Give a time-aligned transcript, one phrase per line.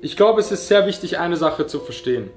[0.00, 2.30] Ich glaube, es ist sehr wichtig, eine Sache zu verstehen.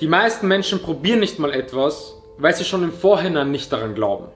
[0.00, 4.26] Die meisten Menschen probieren nicht mal etwas, weil sie schon im Vorhinein nicht daran glauben.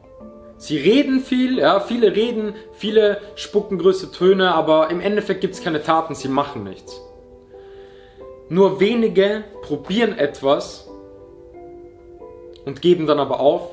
[0.57, 5.65] Sie reden viel, ja, viele reden, viele spucken größere Töne, aber im Endeffekt gibt es
[5.65, 7.01] keine Taten, sie machen nichts.
[8.49, 10.89] Nur wenige probieren etwas
[12.65, 13.69] und geben dann aber auf.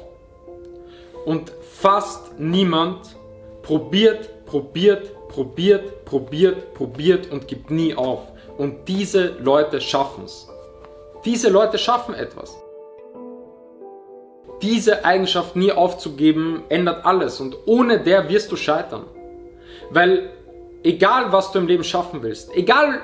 [1.26, 3.16] Und fast niemand
[3.62, 8.20] probiert, probiert, probiert, probiert, probiert und gibt nie auf.
[8.58, 10.50] Und diese Leute schaffen es.
[11.24, 12.58] Diese Leute schaffen etwas.
[14.62, 19.06] Diese Eigenschaft nie aufzugeben, ändert alles und ohne der wirst du scheitern.
[19.90, 20.30] Weil
[20.84, 23.00] egal was du im Leben schaffen willst, egal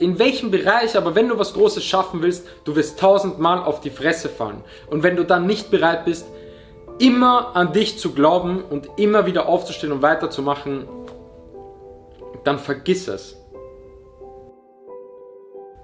[0.00, 3.90] in welchem Bereich, aber wenn du was Großes schaffen willst, du wirst tausendmal auf die
[3.90, 4.64] Fresse fallen.
[4.88, 6.26] Und wenn du dann nicht bereit bist,
[7.00, 10.86] immer an dich zu glauben und immer wieder aufzustehen und weiterzumachen,
[12.44, 13.36] dann vergiss es.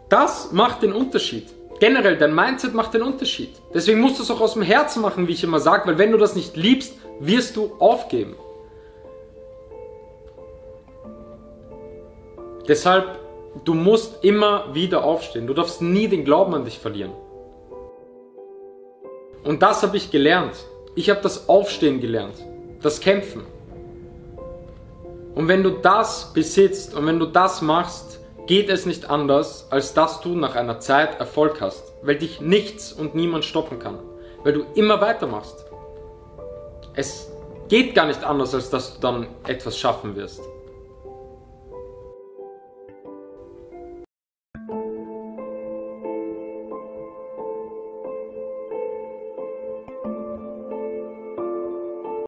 [0.08, 1.48] Das macht den Unterschied.
[1.80, 3.50] Generell, dein Mindset macht den Unterschied.
[3.74, 6.12] Deswegen musst du es auch aus dem Herzen machen, wie ich immer sage, weil wenn
[6.12, 8.36] du das nicht liebst, wirst du aufgeben.
[12.68, 13.18] Deshalb,
[13.64, 15.46] du musst immer wieder aufstehen.
[15.46, 17.12] Du darfst nie den Glauben an dich verlieren.
[19.44, 20.56] Und das habe ich gelernt.
[20.98, 22.36] Ich habe das Aufstehen gelernt,
[22.80, 23.42] das Kämpfen.
[25.34, 29.92] Und wenn du das besitzt und wenn du das machst, geht es nicht anders, als
[29.92, 33.98] dass du nach einer Zeit Erfolg hast, weil dich nichts und niemand stoppen kann,
[34.42, 35.66] weil du immer weitermachst.
[36.94, 37.30] Es
[37.68, 40.40] geht gar nicht anders, als dass du dann etwas schaffen wirst.